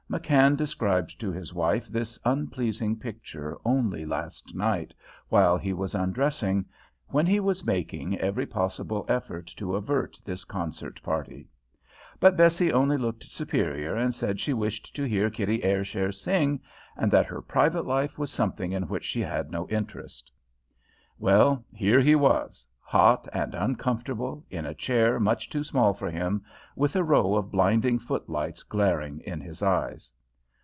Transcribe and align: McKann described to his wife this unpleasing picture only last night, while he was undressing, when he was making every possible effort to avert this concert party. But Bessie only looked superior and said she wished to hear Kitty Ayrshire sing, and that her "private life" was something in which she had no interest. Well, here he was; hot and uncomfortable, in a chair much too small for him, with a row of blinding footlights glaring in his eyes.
McKann 0.11 0.57
described 0.57 1.21
to 1.21 1.31
his 1.31 1.53
wife 1.53 1.87
this 1.87 2.19
unpleasing 2.25 2.97
picture 2.99 3.57
only 3.63 4.05
last 4.05 4.53
night, 4.53 4.93
while 5.29 5.57
he 5.57 5.71
was 5.71 5.95
undressing, 5.95 6.65
when 7.07 7.25
he 7.25 7.39
was 7.39 7.65
making 7.65 8.17
every 8.17 8.45
possible 8.45 9.05
effort 9.07 9.47
to 9.55 9.73
avert 9.73 10.19
this 10.25 10.43
concert 10.43 11.01
party. 11.01 11.47
But 12.19 12.35
Bessie 12.35 12.73
only 12.73 12.97
looked 12.97 13.23
superior 13.23 13.95
and 13.95 14.13
said 14.13 14.41
she 14.41 14.51
wished 14.51 14.93
to 14.97 15.05
hear 15.05 15.29
Kitty 15.29 15.63
Ayrshire 15.63 16.11
sing, 16.11 16.59
and 16.97 17.09
that 17.13 17.27
her 17.27 17.41
"private 17.41 17.85
life" 17.85 18.17
was 18.19 18.31
something 18.33 18.73
in 18.73 18.89
which 18.89 19.05
she 19.05 19.21
had 19.21 19.49
no 19.49 19.65
interest. 19.69 20.29
Well, 21.19 21.63
here 21.73 22.01
he 22.01 22.15
was; 22.15 22.65
hot 22.83 23.25
and 23.31 23.55
uncomfortable, 23.55 24.45
in 24.49 24.65
a 24.65 24.73
chair 24.73 25.17
much 25.17 25.49
too 25.49 25.63
small 25.63 25.93
for 25.93 26.11
him, 26.11 26.43
with 26.75 26.93
a 26.93 27.01
row 27.03 27.35
of 27.35 27.49
blinding 27.49 27.97
footlights 27.97 28.63
glaring 28.63 29.17
in 29.21 29.39
his 29.39 29.63
eyes. 29.63 30.11